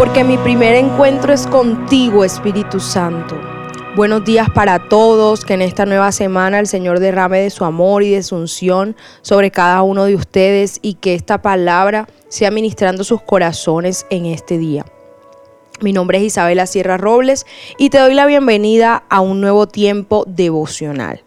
porque 0.00 0.24
mi 0.24 0.38
primer 0.38 0.76
encuentro 0.76 1.30
es 1.30 1.46
contigo, 1.46 2.24
Espíritu 2.24 2.80
Santo. 2.80 3.38
Buenos 3.96 4.24
días 4.24 4.48
para 4.48 4.88
todos, 4.88 5.44
que 5.44 5.52
en 5.52 5.60
esta 5.60 5.84
nueva 5.84 6.10
semana 6.10 6.58
el 6.58 6.66
Señor 6.66 7.00
derrame 7.00 7.42
de 7.42 7.50
su 7.50 7.66
amor 7.66 8.02
y 8.02 8.08
de 8.08 8.22
su 8.22 8.34
unción 8.34 8.96
sobre 9.20 9.50
cada 9.50 9.82
uno 9.82 10.06
de 10.06 10.14
ustedes 10.14 10.78
y 10.80 10.94
que 10.94 11.12
esta 11.12 11.42
palabra 11.42 12.08
sea 12.30 12.50
ministrando 12.50 13.04
sus 13.04 13.20
corazones 13.20 14.06
en 14.08 14.24
este 14.24 14.56
día. 14.56 14.86
Mi 15.82 15.92
nombre 15.92 16.16
es 16.16 16.24
Isabela 16.24 16.64
Sierra 16.64 16.96
Robles 16.96 17.44
y 17.76 17.90
te 17.90 17.98
doy 17.98 18.14
la 18.14 18.24
bienvenida 18.24 19.02
a 19.10 19.20
un 19.20 19.42
nuevo 19.42 19.68
tiempo 19.68 20.24
devocional. 20.26 21.20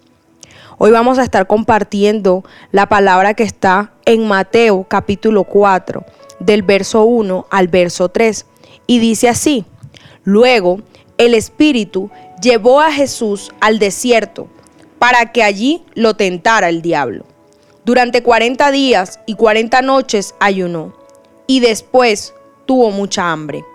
Hoy 0.80 0.90
vamos 0.90 1.20
a 1.20 1.24
estar 1.24 1.46
compartiendo 1.46 2.44
la 2.72 2.90
palabra 2.90 3.36
que 3.36 3.44
está 3.44 3.92
en 4.06 4.28
Mateo 4.28 4.88
capítulo 4.90 5.44
4, 5.44 6.04
del 6.40 6.64
verso 6.64 7.04
1 7.04 7.46
al 7.52 7.68
verso 7.68 8.10
3. 8.10 8.48
Y 8.88 9.00
dice 9.00 9.30
así, 9.30 9.66
luego 10.24 10.80
el 11.18 11.34
Espíritu 11.34 12.10
llevó 12.42 12.82
a 12.82 12.92
Jesús 12.92 13.52
al 13.60 13.80
desierto 13.80 14.48
para 15.00 15.32
que 15.32 15.44
allí 15.44 15.84
lo 15.96 16.16
tentara 16.16 16.70
el 16.70 16.82
diablo. 16.82 17.26
Durante 17.86 18.24
40 18.24 18.72
días 18.72 19.20
y 19.26 19.36
40 19.36 19.82
noches 19.82 20.36
ayunó 20.40 20.94
y 21.48 21.60
después 21.60 22.34
tuvo 22.66 22.92
mucha 22.92 23.32
hambre. 23.32 23.66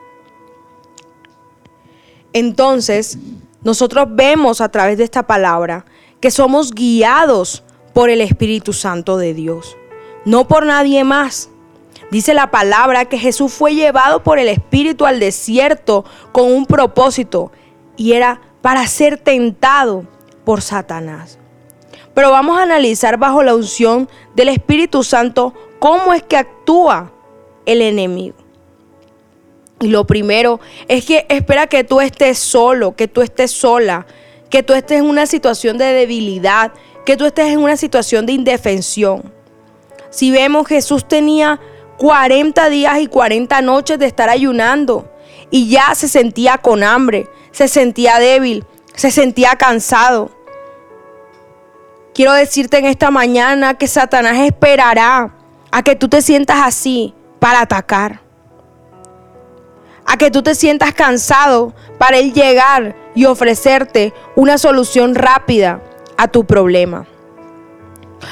Entonces, 2.33 3.19
nosotros 3.63 4.07
vemos 4.11 4.61
a 4.61 4.71
través 4.71 4.99
de 4.99 5.05
esta 5.05 5.27
palabra 5.27 5.85
que 6.21 6.31
somos 6.31 6.73
guiados 6.73 7.65
por 7.93 8.11
el 8.11 8.21
Espíritu 8.21 8.73
Santo 8.73 9.17
de 9.17 9.35
Dios, 9.35 9.77
no 10.25 10.49
por 10.49 10.65
nadie 10.65 11.05
más. 11.05 11.51
Dice 12.11 12.33
la 12.33 12.51
palabra 12.51 13.05
que 13.05 13.19
Jesús 13.19 13.53
fue 13.53 13.75
llevado 13.75 14.23
por 14.23 14.39
el 14.39 14.49
Espíritu 14.49 15.05
al 15.05 15.21
desierto 15.21 16.05
con 16.33 16.51
un 16.51 16.65
propósito 16.65 17.53
y 17.97 18.13
era 18.13 18.41
para 18.63 18.87
ser 18.87 19.19
tentado 19.19 20.05
por 20.45 20.63
Satanás. 20.63 21.39
Pero 22.15 22.31
vamos 22.31 22.59
a 22.59 22.63
analizar 22.63 23.19
bajo 23.19 23.43
la 23.43 23.55
unción 23.55 24.09
del 24.35 24.49
Espíritu 24.49 25.05
Santo 25.05 25.55
cómo 25.79 26.15
es 26.15 26.23
que 26.23 26.37
actúa 26.37 27.13
el 27.67 27.83
enemigo. 27.83 28.37
Y 29.81 29.89
lo 29.89 30.07
primero 30.07 30.59
es 30.89 31.05
que 31.05 31.27
espera 31.29 31.67
que 31.67 31.85
tú 31.85 32.01
estés 32.01 32.39
solo, 32.39 32.97
que 32.97 33.07
tú 33.07 33.21
estés 33.23 33.51
sola, 33.51 34.07
que 34.51 34.63
tú 34.63 34.73
estés 34.73 34.99
en 34.99 35.07
una 35.07 35.27
situación 35.27 35.79
de 35.79 35.85
debilidad, 35.85 36.73
que 37.05 37.17
tú 37.17 37.27
estés 37.27 37.47
en 37.49 37.59
una 37.61 37.77
situación 37.77 38.27
de 38.27 38.33
indefensión. 38.33 39.33
Si 40.11 40.31
vemos, 40.31 40.67
Jesús 40.67 41.07
tenía 41.07 41.61
40 41.99 42.69
días 42.71 43.01
y 43.01 43.09
40 43.09 43.61
noches 43.61 43.99
de 43.99 44.07
estar 44.07 44.29
ayunando 44.29 45.13
y 45.51 45.69
ya 45.69 45.95
se 45.95 46.09
sentía 46.09 46.59
con 46.59 46.83
hambre, 46.83 47.29
se 47.51 47.69
sentía 47.69 48.19
débil, 48.19 48.65
se 48.95 49.11
sentía 49.11 49.57
cansado. 49.57 50.31
Quiero 52.15 52.33
decirte 52.33 52.79
en 52.79 52.87
esta 52.87 53.11
mañana 53.11 53.75
que 53.75 53.87
Satanás 53.87 54.39
esperará 54.39 55.35
a 55.71 55.83
que 55.83 55.97
tú 55.97 56.09
te 56.09 56.23
sientas 56.23 56.59
así 56.63 57.15
para 57.39 57.61
atacar. 57.61 58.21
A 60.07 60.17
que 60.17 60.31
tú 60.31 60.43
te 60.43 60.55
sientas 60.55 60.95
cansado 60.95 61.75
para 61.99 62.19
él 62.19 62.33
llegar 62.33 62.97
y 63.15 63.27
ofrecerte 63.27 64.15
una 64.37 64.57
solución 64.57 65.15
rápida 65.15 65.83
a 66.17 66.29
tu 66.29 66.47
problema. 66.47 67.07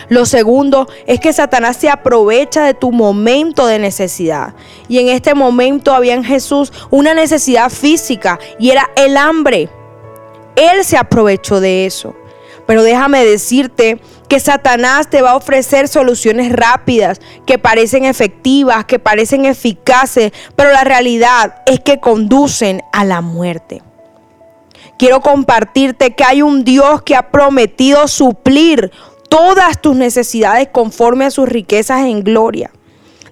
Lo 0.09 0.27
segundo 0.27 0.89
es 1.07 1.21
que 1.21 1.33
Satanás 1.33 1.77
se 1.77 1.89
aprovecha 1.89 2.65
de 2.65 2.75
tu 2.75 2.93
momento 2.93 3.67
de 3.67 3.79
necesidad. 3.79 4.55
Y 4.89 4.99
en 4.99 5.09
este 5.09 5.35
momento 5.35 5.95
había 5.95 6.15
en 6.15 6.25
Jesús 6.25 6.73
una 6.91 7.15
necesidad 7.15 7.71
física 7.71 8.39
y 8.59 8.71
era 8.71 8.91
el 8.97 9.17
hambre. 9.17 9.69
Él 10.57 10.85
se 10.85 10.97
aprovechó 10.97 11.61
de 11.61 11.87
eso. 11.87 12.15
Pero 12.67 12.83
déjame 12.83 13.25
decirte 13.25 14.01
que 14.29 14.41
Satanás 14.41 15.09
te 15.09 15.23
va 15.23 15.33
a 15.33 15.37
ofrecer 15.37 15.87
soluciones 15.87 16.53
rápidas, 16.53 17.21
que 17.47 17.59
parecen 17.59 18.05
efectivas, 18.05 18.85
que 18.85 18.99
parecen 18.99 19.45
eficaces, 19.45 20.33
pero 20.57 20.73
la 20.73 20.83
realidad 20.83 21.63
es 21.67 21.81
que 21.81 22.01
conducen 22.01 22.83
a 22.93 23.05
la 23.05 23.21
muerte. 23.21 23.83
Quiero 24.99 25.21
compartirte 25.21 26.15
que 26.15 26.25
hay 26.25 26.43
un 26.43 26.65
Dios 26.65 27.03
que 27.03 27.15
ha 27.15 27.31
prometido 27.31 28.09
suplir 28.09 28.91
todas 29.29 29.81
tus 29.81 29.97
necesidades 29.97 30.69
conforme 30.73 31.25
a 31.25 31.31
sus 31.31 31.49
riquezas 31.49 32.07
en 32.07 32.23
gloria. 32.23 32.71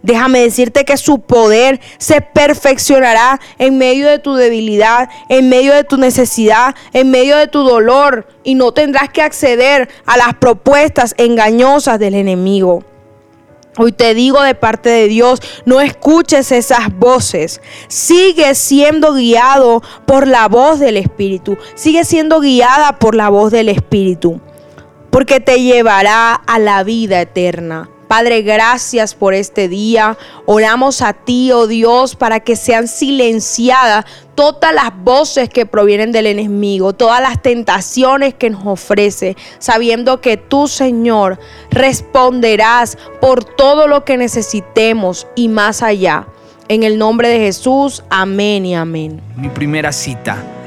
Déjame 0.04 0.40
decirte 0.40 0.84
que 0.84 0.98
su 0.98 1.20
poder 1.20 1.80
se 1.96 2.20
perfeccionará 2.20 3.40
en 3.58 3.78
medio 3.78 4.06
de 4.06 4.18
tu 4.18 4.34
debilidad, 4.34 5.08
en 5.30 5.48
medio 5.48 5.72
de 5.72 5.82
tu 5.82 5.96
necesidad, 5.96 6.74
en 6.92 7.10
medio 7.10 7.38
de 7.38 7.46
tu 7.46 7.62
dolor 7.62 8.26
y 8.44 8.54
no 8.54 8.72
tendrás 8.72 9.08
que 9.08 9.22
acceder 9.22 9.88
a 10.04 10.18
las 10.18 10.34
propuestas 10.34 11.14
engañosas 11.16 11.98
del 11.98 12.16
enemigo. 12.16 12.84
Hoy 13.78 13.92
te 13.92 14.12
digo 14.12 14.42
de 14.42 14.54
parte 14.54 14.90
de 14.90 15.08
Dios, 15.08 15.40
no 15.64 15.80
escuches 15.80 16.52
esas 16.52 16.94
voces. 16.94 17.62
Sigue 17.88 18.54
siendo 18.54 19.14
guiado 19.14 19.82
por 20.06 20.28
la 20.28 20.48
voz 20.48 20.80
del 20.80 20.98
Espíritu. 20.98 21.56
Sigue 21.74 22.04
siendo 22.04 22.40
guiada 22.40 22.98
por 22.98 23.14
la 23.14 23.30
voz 23.30 23.50
del 23.52 23.70
Espíritu 23.70 24.38
porque 25.14 25.38
te 25.38 25.62
llevará 25.62 26.34
a 26.34 26.58
la 26.58 26.82
vida 26.82 27.20
eterna. 27.20 27.88
Padre, 28.08 28.42
gracias 28.42 29.14
por 29.14 29.32
este 29.32 29.68
día. 29.68 30.18
Oramos 30.44 31.02
a 31.02 31.12
ti, 31.12 31.52
oh 31.52 31.68
Dios, 31.68 32.16
para 32.16 32.40
que 32.40 32.56
sean 32.56 32.88
silenciadas 32.88 34.06
todas 34.34 34.74
las 34.74 34.90
voces 35.04 35.48
que 35.48 35.66
provienen 35.66 36.10
del 36.10 36.26
enemigo, 36.26 36.94
todas 36.94 37.20
las 37.20 37.40
tentaciones 37.40 38.34
que 38.34 38.50
nos 38.50 38.66
ofrece, 38.66 39.36
sabiendo 39.60 40.20
que 40.20 40.36
tú, 40.36 40.66
Señor, 40.66 41.38
responderás 41.70 42.98
por 43.20 43.44
todo 43.44 43.86
lo 43.86 44.04
que 44.04 44.16
necesitemos 44.16 45.28
y 45.36 45.46
más 45.46 45.84
allá. 45.84 46.26
En 46.66 46.82
el 46.82 46.98
nombre 46.98 47.28
de 47.28 47.38
Jesús, 47.38 48.02
amén 48.10 48.66
y 48.66 48.74
amén. 48.74 49.20
Mi 49.36 49.48
primera 49.48 49.92
cita 49.92 50.63